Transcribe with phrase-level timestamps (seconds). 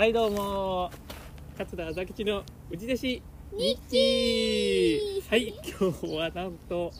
[0.00, 0.90] はいどうも。
[1.58, 5.28] 桂朝吉の内弟子ニッチー。
[5.28, 6.90] はい今日はなんと、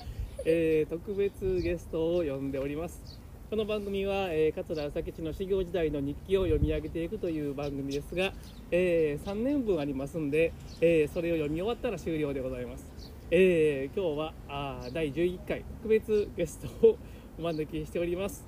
[0.44, 3.18] えー特別ゲストを呼んでおります。
[3.48, 8.34] この番組は、えー桂朝吉の修行時代の日記を読み上げていくという番組ですが、
[8.70, 12.84] え3年分ありますんで、えーそれを読み終わったら終了でございます、
[13.30, 16.98] えー今日はあー第11回特別ゲストを
[17.38, 18.44] お招きしております、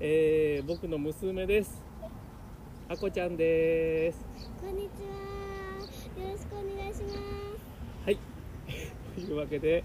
[0.00, 1.85] えー僕の娘です
[2.88, 4.24] あこちゃんです
[4.60, 6.22] こんにちは。
[6.22, 7.18] よろしくお願いします。
[8.04, 8.18] はい。
[9.16, 9.82] というわけで、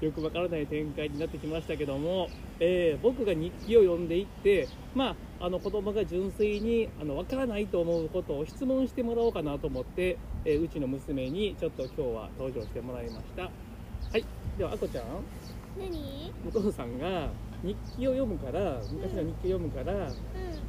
[0.00, 10.16] よくわからない展開になってきましたけども、えー僕が日記を読んでいって、まあ、あの子供が純粋にあのわからないと思うことを質問してもらおうかなと思って、
[10.46, 13.42] えーうちの娘にちょっと今日は登場してもらいました。
[13.42, 13.50] は
[14.16, 14.24] い。
[14.56, 15.04] では、あこちゃん、
[15.78, 16.32] 何？
[16.48, 17.28] お父さんが
[17.62, 20.12] 日記を読むから、昔の日記を読むから、う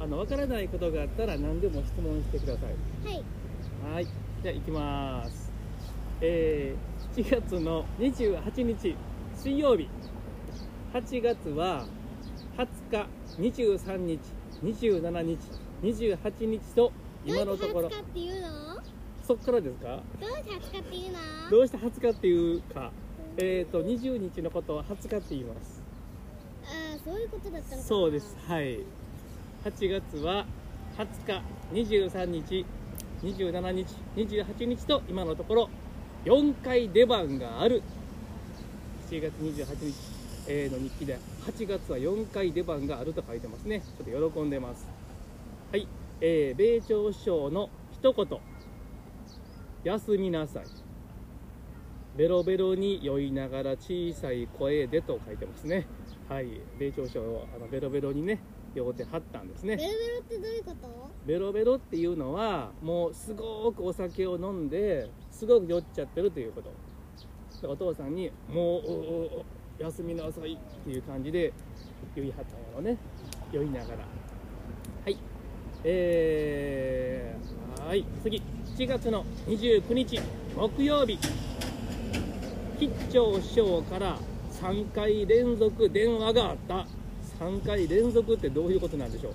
[0.00, 3.08] あのわからないことがあったら何でも質問してください。
[3.08, 3.14] ん。
[3.14, 3.94] はい。
[3.94, 4.06] はい、
[4.42, 5.50] じゃあ行きます。
[6.20, 8.96] えー、7月の28日
[9.36, 9.88] 水曜日。
[10.92, 11.86] 8月は
[12.58, 13.06] 20
[13.38, 14.20] 日、23日、
[14.62, 15.38] 27日、
[15.82, 16.92] 28日と
[17.24, 18.48] 今のところどうして20日っていうの？
[19.26, 20.02] そっからですか？
[20.20, 21.18] どうして20日っていうの？
[21.50, 22.92] どうして20日っていうか、
[23.38, 25.81] えっ、と20日のことは20日って言います。
[27.04, 27.88] そういうことだったのか。
[27.88, 28.36] そうです。。
[28.46, 28.78] はい。
[29.64, 30.46] 8月は
[30.96, 32.66] 20日、23日、
[33.22, 33.86] 27日、
[34.16, 35.70] 28日と今のところ
[36.24, 37.82] 4回出番がある。
[39.10, 39.94] 7月28日、
[40.48, 43.80] えーの日記で8月は4回出番があると書いてますね。
[43.80, 44.86] ちょっと喜んでます。
[45.72, 45.88] はい。
[46.20, 48.26] えー、米朝師匠の一言。
[49.82, 50.64] 休みなさい。
[52.16, 55.86] ベロベロに酔いながら小さい声でと書いてますね。
[56.32, 56.46] はい、
[56.78, 58.38] 米朝賞をあのベロベロにね、
[58.74, 59.76] 酔ってはったんですね。
[59.76, 61.10] ベロベロってどういうこと？
[61.26, 66.72] ベロベロっていうのは、もうすごくお酒を飲んで、すごく酔っちゃってるということ。
[67.68, 69.44] お父さんに、もうおお
[69.78, 71.52] お休みなさいっていう感じで
[72.14, 72.96] 酔いはったんやろね。
[73.52, 73.98] 酔いながら。
[73.98, 75.18] はい。
[75.84, 78.42] えー、はい、次。
[78.78, 80.18] 7月の29日、
[80.56, 81.18] 木曜日。
[82.78, 84.16] 吉兆師匠から
[84.62, 86.86] 3回連続電話があった。
[87.40, 89.32] 3回連続ってどういうことなんでしょう。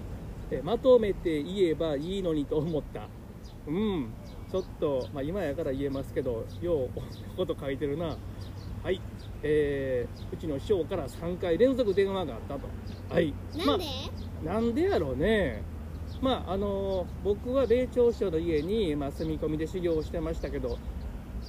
[0.52, 3.10] えまとめて言えばいいのにと思った。
[3.68, 4.08] うん。
[4.50, 6.90] ちょっと、まあ、今やから言えますけどよう
[7.36, 8.16] こと書いてるな。
[8.82, 9.02] はい。
[9.44, 12.62] えー、うちの師匠から3回連続電話があったと。
[13.14, 13.34] はい。
[13.58, 13.86] なんで？
[14.46, 15.62] まあなんでやろうね。
[16.22, 20.78] まああの僕は米朝師匠の家に、まあ、住み込みで修行をしてましたけど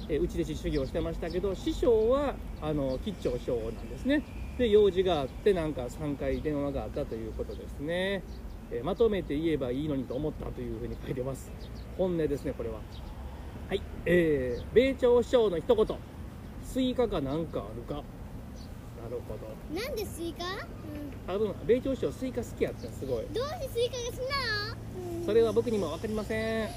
[0.07, 4.23] えー、内弟子修行してましたけど師匠はあの吉兆師匠なんですね。
[4.57, 8.23] で用事があってなんか3回電話があったということですね、
[8.71, 11.51] えーまとめて言えばいいのにと思ったというふうに書いてます。
[11.97, 12.79] 本音ですねこれは。
[13.67, 13.81] はい。
[14.05, 15.97] えー、米朝師匠の一言。
[16.63, 17.95] スイカかなんかあるか。
[17.95, 19.79] なるほど。
[19.81, 20.45] なんでスイカ？
[20.45, 21.35] うん。
[21.35, 23.25] 多分米朝師匠スイカ好きやったんすごい。
[23.33, 24.23] どうしてスイカが好きな
[25.15, 25.19] の？
[25.19, 25.25] うん。
[25.25, 26.69] それは僕にも分かりません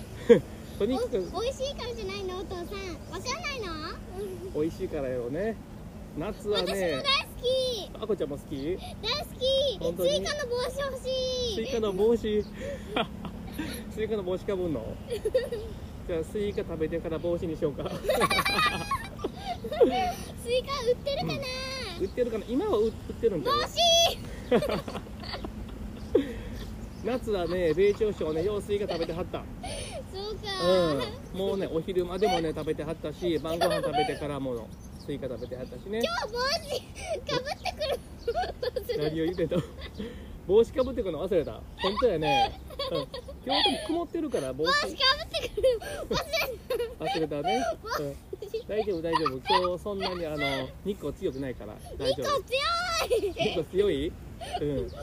[0.78, 1.31] とにかく。
[1.34, 2.38] お美味しいからじゃないの？
[2.38, 2.66] お父さん。
[2.66, 3.72] わかんないの？
[4.55, 5.56] うん美味しいからやろうね。
[6.19, 7.91] 夏は私も大ね好き。
[8.03, 8.77] あこちゃんも好き？
[8.77, 8.84] 大好
[9.81, 10.11] 本当に？
[10.11, 11.09] きスイカの帽子欲し
[11.53, 11.55] い。
[11.55, 12.44] スイカの帽子？
[13.94, 14.97] スイカの帽子かぶんの？
[16.09, 17.84] じゃあスイカ食べてから帽子にしようか。
[17.88, 18.25] スイカ
[20.84, 21.32] 売ってるかな、
[22.00, 22.44] 売ってるかな？
[22.49, 23.69] 今は売売ってるんじゃ帽子。
[27.05, 29.38] 夏はね米朝師匠ねようスイカ食べてはった。
[29.38, 29.44] そ
[30.32, 31.38] うん。
[31.38, 34.69] もうねお昼間でもね食べてはったし晩ご飯食べてからも
[35.04, 36.00] スイカ食べてはったしね。
[36.03, 36.81] 今日帽子
[37.31, 37.98] かぶってくる。
[38.98, 39.56] 何を言ってた
[40.47, 41.53] 帽子かぶってくるの忘れた。
[41.53, 42.60] 本当やね、
[42.91, 42.98] うん、
[43.44, 44.72] 今日でも曇ってるから帽子。
[44.72, 44.97] かぶっ
[45.43, 45.81] てくる。
[46.10, 46.22] 忘れ
[46.99, 47.43] 忘れた。
[47.43, 47.64] ね、
[47.99, 48.16] うん、
[48.69, 49.28] 大丈夫大丈夫。
[49.49, 52.60] 今日そんなにあの日光強くないから大2個丈夫強
[53.19, 53.32] い。
[53.32, 54.12] 日光強い？
[54.60, 54.76] うん。
[54.82, 54.99] 帽子か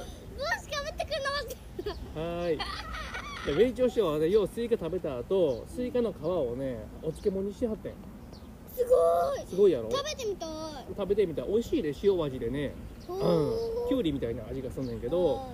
[0.83, 2.19] ぶってくるの忘れた。
[2.19, 2.59] はーい。
[3.45, 7.93] でウェイチョ師匠はね、ようスイカ食べた後、スイカの皮をね、お漬物にしはってん。
[8.75, 9.89] すごいすごいやろ？
[9.91, 10.49] 食べてみたい
[10.89, 12.73] 食べてみたら美味しいで、塩味でね。
[13.07, 13.17] ほう
[13.85, 13.89] ん。
[13.89, 15.47] きゅうりみたいな味がすんねんけど、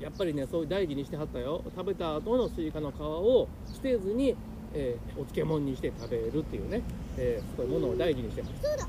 [0.00, 1.62] やっぱりね、そういう大事にしてはったよ。
[1.76, 4.34] 食べた後のスイカの皮を捨てずに、
[4.74, 6.82] えーお漬物にして食べるっていうね、
[7.18, 8.62] えーそういうものを大事にしてます。
[8.62, 8.88] そうだ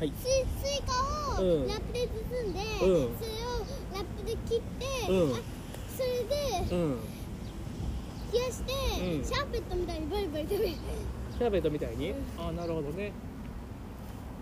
[0.00, 0.12] はい。
[0.18, 3.58] ススイカをうんラップで包んで、うんそれを
[3.94, 4.60] ラップで切っ
[5.06, 5.40] て、うんあ
[5.96, 6.98] それでうん。
[8.34, 9.24] 冷やして、うん。
[9.24, 10.72] シャーペットみたいにバリバリ食べる。
[10.72, 12.16] シャーベットみたいに、うん。
[12.38, 13.12] ああなるほどね。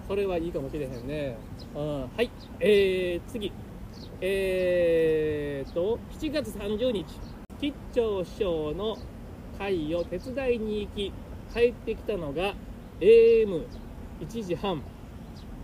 [0.08, 1.36] それはいいかもしれへんね、
[1.74, 2.30] うん、はい。
[2.60, 3.52] えー、次。
[4.20, 7.06] えーと7月30日。
[7.60, 8.96] 吉兆師匠の
[9.56, 11.12] 会を手伝いに行き
[11.54, 12.54] 帰ってきたのが
[13.00, 13.66] AM1
[14.28, 14.82] 時半。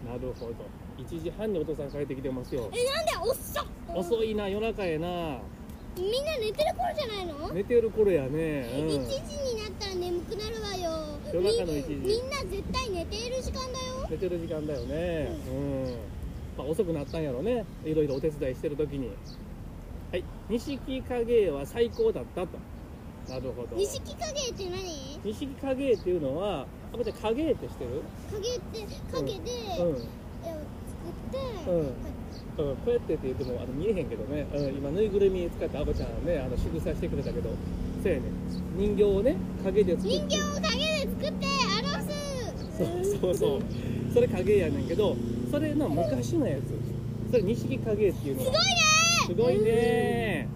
[0.07, 0.55] なるほど。
[0.99, 2.71] 1時半にお父さん帰ってきてますよ。
[2.73, 3.67] えなんで遅っ。
[3.95, 5.39] 遅いな夜中やな
[5.99, 11.05] みんな寝てる頃じゃないの、寝てる頃やね、うん、1時になったら眠くなるわよ。
[11.33, 11.95] 夜中の1時。
[11.95, 14.07] みみんな絶対寝ている時間だよ。
[14.09, 15.37] 寝てる時間だよね。
[15.49, 15.95] うん、
[16.57, 17.65] まあ、遅くなったんやろね。
[17.85, 19.11] いろいろお手伝いしてる時に。
[20.11, 20.25] はい。
[20.49, 22.59] 錦影は最高だったと。
[23.29, 23.77] なるほど。
[23.77, 25.21] 錦影って何？
[25.23, 28.03] 錦影っていうのはあこちゃん影って知ってる？
[28.33, 29.93] 影って影で絵うん。
[29.93, 31.93] を作って、うん
[32.59, 37.51] うん、こうやってって言ってもあの見えへんけどね、うん、今ぬいぐるみ使ってアボちゃんねあの仕草してくれたけど。
[38.03, 38.23] そうやね
[38.77, 40.19] 人形をね影で作って。
[40.19, 41.47] 人形を影で作って
[41.79, 42.09] アロス
[42.79, 43.63] そうそうそう。
[44.15, 45.17] それ影やねんけど
[45.51, 47.31] それの昔のやつ。
[47.31, 48.59] それ錦影っていうのすごいね。
[49.27, 50.49] すごいね。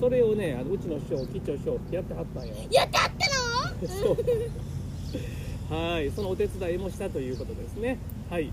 [0.00, 2.54] それをねあのうちの師匠吉祥師匠やってはったんよ。
[2.70, 3.88] やってあったの？
[3.88, 5.74] そう。
[5.74, 6.10] はい。
[6.10, 7.98] そのお手伝いもしたということですね。
[8.30, 8.50] はい。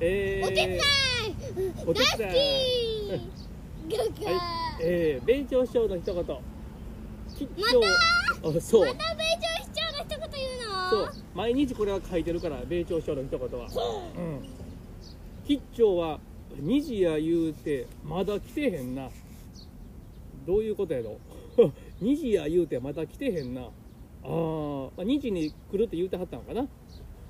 [0.00, 0.78] えー、お手伝い
[1.86, 3.20] お手大伝い
[3.88, 4.30] 好きガガ。
[4.32, 6.24] はい、えー、米朝師匠の一言。
[7.34, 8.86] 吉ま祥あそう。
[8.86, 10.90] また米朝市長の一言言うの？
[10.90, 11.24] そう。
[11.34, 13.66] 毎日これは書いてるから米朝師匠の一言は。
[14.16, 14.20] う。
[14.20, 14.48] ん。
[15.46, 16.18] 吉祥は
[16.60, 19.08] 2時や言うてまだ来てへんな
[20.46, 21.18] どういうことやろ？
[22.02, 23.62] 2時や言うてまだ来てへんな。
[23.62, 26.66] あー、まあ2時に来るって言うてはったのかな？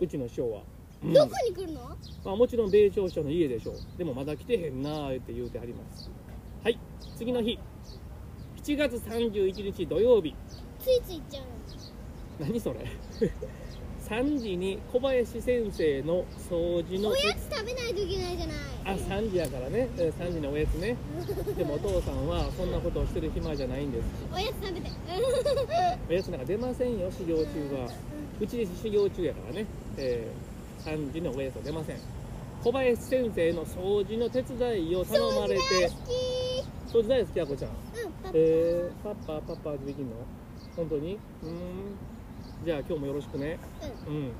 [0.00, 0.62] うちの師匠は、
[1.04, 1.12] うん。
[1.12, 1.80] どこに来るの？
[2.24, 3.76] まあ、もちろん米朝師匠の家でしょう。
[3.98, 6.10] でもまだ来てへんなーって言うてはります。
[6.62, 6.78] はい。
[7.16, 7.58] 次の日。
[8.62, 10.34] 7月31日土曜日。
[10.80, 11.44] ついつい行っちゃう
[12.42, 12.46] の？
[12.48, 12.86] 何それ？
[14.06, 18.56] 3時に小林先生の掃除のおやつ食べないといけないじゃない。
[18.84, 19.88] あ3時やからね。
[19.98, 20.96] うん3時のおやつね。
[21.58, 24.04] でもお父さんはそんなことをしてる暇じゃないんです。
[24.32, 24.90] おやつ食べて。
[26.08, 27.42] おやつなんか出ませんよ修行中
[27.74, 27.90] は。
[28.40, 29.66] うちで修行中やからね、
[29.96, 30.45] えー
[30.86, 31.96] 3時のおやつは出ません。
[32.62, 35.90] 小林先生の掃除の手伝いを頼まれて。
[36.86, 37.38] 掃除大好き。
[37.40, 37.70] やこちゃん。
[37.70, 37.76] うん
[38.22, 40.14] パパ、えー、パッパパッパできんの？
[40.76, 41.18] 本当に？
[41.42, 41.54] うーん。
[42.64, 43.58] じゃあ今日もよろしくね。
[44.06, 44.32] うん。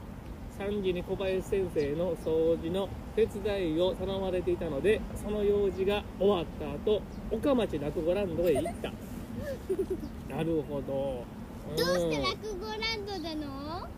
[0.57, 8.93] 3時に小林先生の掃除の手伝いを頼まれていたのでその用事が終わった後岡町落語ランドへ行った。
[10.35, 11.25] なるほど。
[11.71, 13.89] うん、どうして落語ランドなの？
[13.91, 13.96] うん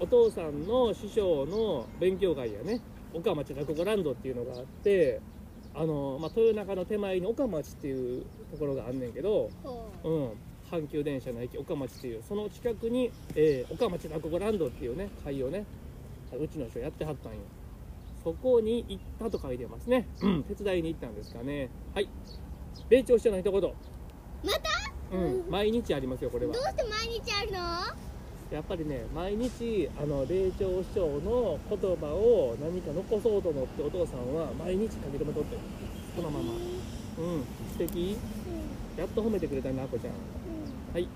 [0.00, 2.80] お父さんの師匠の勉強会やね。
[3.14, 5.20] 岡町落語ランドっていうのがあって
[5.74, 10.08] あの、まあ、豊中の手前に岡町っていうところがあんねんけどほう。
[10.08, 15.66] ん、阪急電車の駅岡町っていうその近くに、えー岡町落語ランドっていうね会をね
[16.32, 17.38] うちの人やってはったんよ。
[18.24, 21.68] そこに行ったと書いてますね、うん、手伝いに行ったんですかね。
[21.94, 22.08] はい。
[22.88, 23.74] 米朝師匠の一言、う
[24.44, 25.16] また？
[25.16, 26.54] うん、毎日ありますよこれは。
[26.54, 27.58] どうして毎日あるの？
[28.52, 35.60] やっぱりね毎日あの米朝師匠の言葉を何か残そうと思ってお父さんは毎日書き留めとってる。
[36.14, 36.52] このまま。
[36.52, 37.44] うん。
[37.72, 38.18] 素敵。
[38.96, 40.12] うやっと褒めてくれたなあこちゃん。
[40.92, 41.08] はい。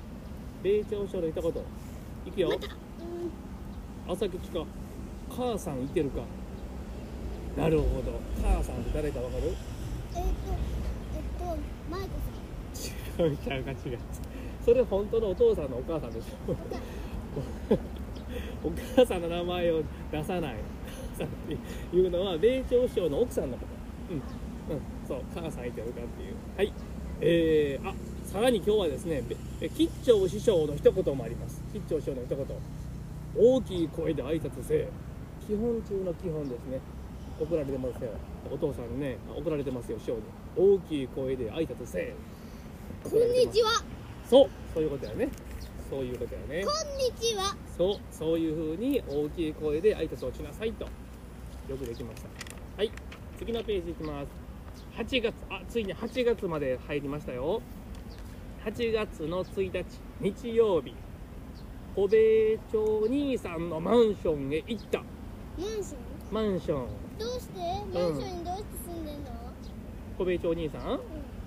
[0.62, 1.52] 米朝師匠の一言。
[2.26, 2.48] いくよ。
[4.06, 4.64] ま朝聞きか
[5.28, 6.22] 母さんいてるか。
[7.58, 8.18] なるほど。
[8.42, 9.54] 母さんって誰かわかる？
[10.14, 10.28] えっ、と
[11.14, 11.56] えっ、と
[11.90, 12.08] マイコ
[13.18, 13.26] さん。
[13.26, 13.98] 違う違う違う。
[14.64, 16.56] それ本当のお父さんのお母さんでしょ
[18.64, 20.56] お母さんの名前を出さない
[21.16, 21.30] 母さんっ
[21.90, 23.66] ていうのは米朝師匠の奥さんのこ
[24.08, 24.14] と。
[24.14, 26.34] うん、うん、そう母さんいてるかっていう。
[26.56, 26.72] はい。
[27.20, 29.22] えー、あさらに今日はですね
[29.60, 31.62] 吉兆師匠の一言もあります。
[31.72, 32.46] 吉兆師匠の一言
[33.38, 34.88] 大きい声で挨拶せえ
[35.46, 36.80] 基本中の基本ですね
[37.40, 38.10] 怒られてますよ。
[38.52, 40.22] お父さんにねあ怒られてますよ師匠に。
[40.56, 42.14] 大きい声で挨拶せえ。
[43.04, 43.82] こんにちは。
[44.28, 45.28] そうそういうことやね
[45.88, 46.64] そういうことやね。
[46.64, 47.56] こんにちは。
[47.78, 50.84] そうそういう風に大きい声で挨拶をしなさいと。
[51.68, 52.28] よくできました。
[52.76, 52.90] はい。
[53.38, 54.26] 次のページいきます。
[54.96, 57.62] 8月あついに8月まで入りましたよ。
[58.64, 59.84] 8月の1日
[60.20, 60.94] 日曜日。
[61.94, 64.98] 小米町兄さんのマンションへ行った。
[64.98, 65.04] マ
[65.64, 65.98] ンション？
[66.32, 66.86] マンション。
[67.18, 67.60] どうして？
[67.94, 69.30] マンションにどうして住んでんの、
[70.18, 70.82] 小米町兄さん？
[70.82, 70.94] う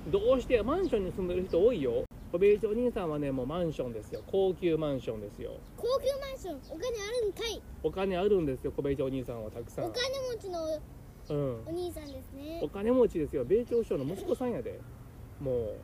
[0.07, 0.11] ん。
[0.11, 4.21] どうしてマンションに住んでる人多いよ小米町兄さんはねもうマンションですよ。
[4.27, 5.53] 高級マンションですよ。
[5.75, 7.61] 高級マンションお金あるんかい。
[7.81, 9.85] お金あるんですよ小米町兄さんはたくさん。
[9.85, 10.03] お金
[10.35, 10.79] 持ちの
[11.29, 11.61] うん。
[11.65, 12.59] お兄さんですね。
[12.61, 13.45] お金持ちですよ。
[13.45, 14.79] 米朝首相の息子さんやで。
[15.41, 15.75] もう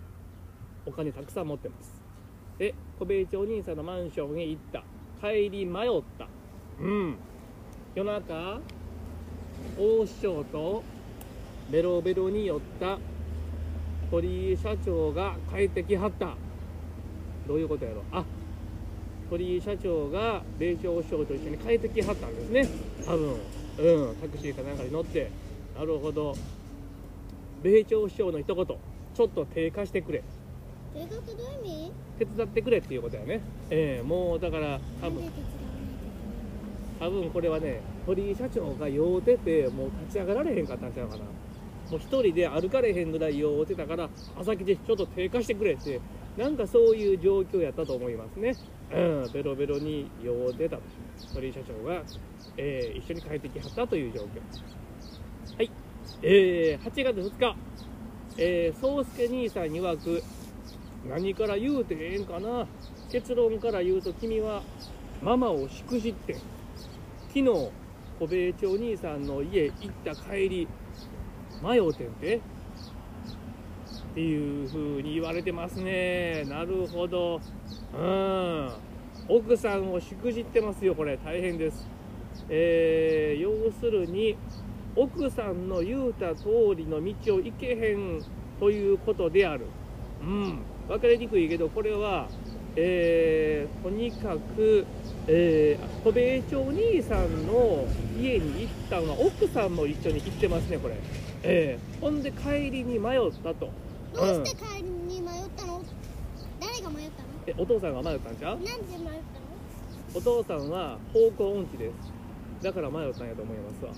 [0.85, 2.01] お金たくさん持ってます。
[2.59, 4.83] で小米町兄さんのマンションへ行った。
[5.21, 6.27] 帰り迷った。
[6.79, 7.17] うん。
[7.95, 8.59] 夜中
[9.79, 10.83] 大師匠と
[11.71, 12.99] ベロベロに酔った
[14.15, 16.35] 鳥居社長が帰ってきはった。
[17.45, 18.01] どういうことやろ？
[18.13, 18.23] あ
[19.29, 22.65] 鳥居社長が米朝首相と一緒に帰ってきはったんですね。
[23.05, 23.33] 多分。
[23.77, 24.15] うん。
[24.15, 25.29] タクシーかなんかに乗って。
[25.77, 26.33] なるほど。
[27.61, 28.65] 米朝首相の一言。
[28.65, 30.23] ちょっと手貸してくれ。
[30.93, 31.91] 定額どういう意味？
[32.19, 33.41] 手伝ってくれっていうことやね。
[33.69, 35.23] ええもうだから多分。
[37.01, 41.23] 多分これはね鳥居社長が酔うててもう立ち上がられへんかったんちゃうかな
[41.91, 45.99] もう一人で歩かれへんぐらい酔うてたから朝来でちょっと低下してくれって
[46.37, 48.55] なんかそういう状況やったと思いますね。
[48.93, 50.77] うんベロベロに酔うてた。
[50.77, 50.83] と
[51.33, 52.03] 鳥居社長が、
[52.57, 54.25] えー一緒に帰ってきはったという状況。
[55.57, 55.71] はい。
[56.21, 57.55] えー8月2日。
[58.37, 60.21] えー、宗介兄さん曰く
[61.07, 62.67] 何から言うてええんかな？
[63.09, 64.61] 結論から言うと君は
[65.21, 66.33] ママをしくじって
[67.29, 67.71] 昨日小
[68.27, 69.73] 米町兄さんの家行っ
[70.03, 70.67] た帰り
[71.63, 72.37] 迷うてんて。
[72.37, 72.41] っ
[74.15, 76.45] ていう風に言われてますね。
[76.45, 77.41] なるほど。
[77.93, 78.71] うん。
[79.27, 81.17] 奥さんをしくじってますよこれ。
[81.17, 81.87] 大変です。
[82.49, 84.37] えー要するに
[84.95, 88.21] 奥さんの言うた通りの道を行けへん
[88.59, 89.65] ということである。
[90.21, 90.59] うん。
[90.87, 92.29] 分かりにくいけどこれは
[92.75, 94.85] えーとにかく、
[95.27, 97.85] えー、小米町兄さんの
[98.19, 100.95] 家に行ったのは奥さんも一緒に行ってますねこれ、
[101.43, 103.69] えーほんで帰りに迷ったと。
[104.13, 105.81] どうして帰りに迷ったの？
[106.59, 107.29] 誰が迷ったの？
[107.47, 108.55] えお父さんが迷ったんちゃう？
[108.55, 109.15] なんで迷ったの？
[110.13, 111.93] お父さんは方向音痴です。
[112.63, 113.91] だから迷ったんやと思いますわ。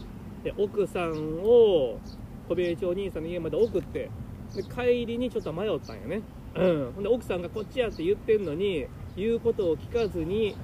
[0.44, 1.12] で奥さん
[1.44, 2.00] を
[2.48, 4.10] 小米町兄さんの家まで送って
[4.56, 6.22] で帰りにちょっと迷ったんやね
[6.58, 6.92] うん。
[6.94, 10.56] ほんで奥さんがこっちやって言ってんのに言うことを聞かずに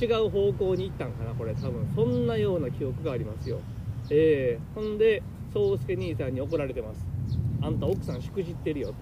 [0.00, 1.54] 違う方向に行ったんかなこれ。
[1.54, 1.86] 多分。
[1.94, 3.60] そんなような記憶がありますよ。
[4.10, 7.04] えー、ほんで宗介兄さんに怒られてます。
[7.62, 8.94] あんた奥さんしくじってるよと。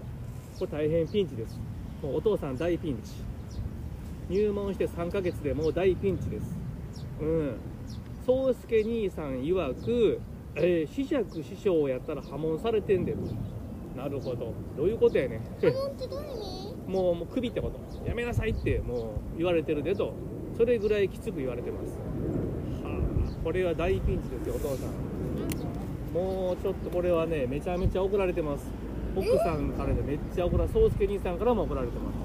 [0.59, 1.59] これ大変ピンチです。
[2.01, 3.11] もうお父さん大ピンチ。
[4.29, 6.57] 入門して3ヶ月でもう大ピンチです。
[7.21, 7.55] うん。
[8.25, 10.21] 宗介兄さん曰く、
[10.55, 13.19] えー、子爵師匠やったら破門されてんでと。
[13.99, 14.53] なるほど。
[14.77, 15.41] どういうことやね
[16.87, 18.07] もうもうクビってこと。
[18.07, 20.13] やめなさいってもう言われてるでと。
[20.57, 21.91] それぐらいきつく言われてます。
[22.81, 22.97] は
[23.39, 26.13] あこれは大ピンチですよお父さん。
[26.13, 28.65] もうちょっとこれはねめちゃめちゃ怒られてます。
[29.15, 32.15] 奥さんからでめっちゃ怒られ宗介兄さんからも怒られてます。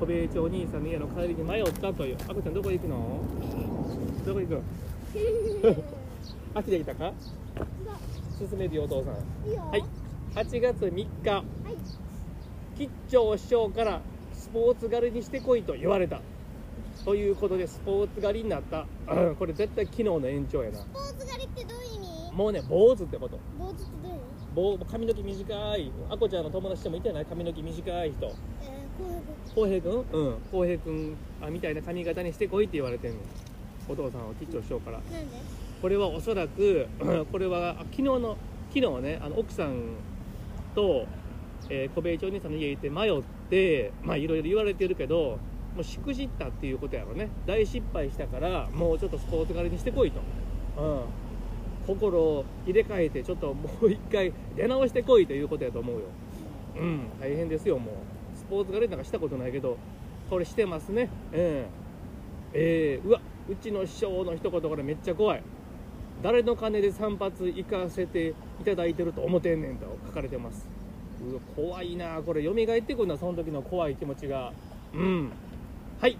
[0.00, 2.16] 小米町兄さんの家の帰りに迷ったという。
[2.28, 3.20] あこちゃんどこ行くの？
[4.24, 4.54] どこ行く？
[4.54, 4.62] の
[6.54, 7.12] あっちで来たか？
[8.38, 9.14] 進めるよお父さん。
[9.70, 9.84] はい
[10.34, 11.44] 8月3日はい。
[12.78, 14.00] 吉兆師匠から
[14.32, 16.20] スポーツ狩りにしてこいと言われた。
[17.04, 18.86] ということでスポーツ狩りになった。
[19.08, 20.78] う んこれ絶対昨日の延長やな。
[20.78, 22.32] スポーツ狩りってどういう意味？
[22.36, 23.38] もうね坊主ってこと。
[23.58, 24.78] 坊主ってどういう意味？
[24.78, 25.92] 坊髪の毛短い。
[26.10, 28.26] あこちゃんの友達でもいたよね髪の毛短い人。
[28.26, 30.04] えー、浩平君。
[30.12, 30.34] うん。
[30.52, 33.18] 浩平君あみたいな髪型にしてこいって言われてんの。
[33.88, 34.98] お父さんは吉兆師匠から。
[34.98, 35.36] なんで？
[35.82, 36.86] これはおそらく
[37.32, 38.36] これはあ昨日の
[38.72, 39.82] 昨日ねあの奥さん
[40.74, 41.06] と、
[41.68, 45.38] えー小米町兄さんの家行って迷ってまあいろいろ言われてるけど
[45.74, 47.28] もうしくじったっていうことやろね。
[47.46, 50.20] 大失敗したからもうちょっとスポーツ狩りにしてこいと、
[50.76, 51.02] うん、
[51.86, 56.02] 心を入れ替えてちょっともう一回出直してこいということやと思うよ。
[56.76, 57.00] うん。
[57.20, 57.94] 大変ですよもう。
[58.36, 59.76] スポーツ狩りなんかしたことないけど
[60.28, 61.08] これしてますね。
[61.32, 61.64] うん。
[62.52, 65.42] えー、うわうちの師匠の一言これめっちゃ怖い。
[66.22, 70.68] 誰の金で散髪行かせていただいてると思ってんねんと書かれてます。
[71.22, 72.20] うわ怖いな。
[72.24, 74.52] これ蘇ってくるなその時の怖い気持ちが。
[74.92, 75.32] うん。
[76.00, 76.16] はい。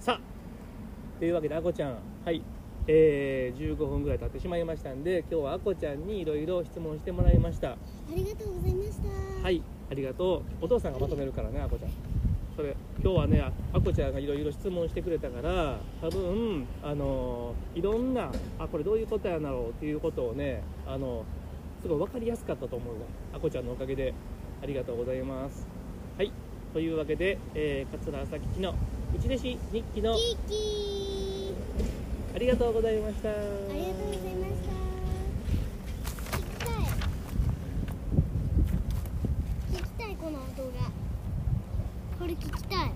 [0.00, 1.18] さあ。
[1.18, 1.98] というわけであこちゃん。
[2.24, 2.42] はい。
[2.86, 7.72] えー、15分ぐらい経ってしまいましたんで今日はあこちゃんにいろいろ質問してもらいました。
[7.72, 7.76] あ
[8.14, 9.42] りがとうございました。
[9.44, 9.62] はい。
[9.90, 10.64] ありがとう。
[10.64, 12.11] お父さんがまとめるからねあこちゃん
[12.62, 13.40] それ今日はね
[13.72, 21.24] あこちゃんがいろいろ質問してくれたから多分あのいろんなあこれどういうことやなろうっていうことをねあの
[21.80, 23.00] すごい分かりやすかったと思うわ。
[23.34, 24.14] あこちゃんのおかげで
[24.62, 25.66] ありがとうございます。
[26.16, 26.30] はい。
[26.72, 28.76] というわけで、えー、桂朝吉の
[29.12, 30.14] 「内弟子日記の」
[32.32, 33.30] ありがとうございました。
[33.30, 34.70] ありがとうございました。
[39.72, 40.81] 聞きたいこの動画。
[42.22, 42.92] これ聞きたい。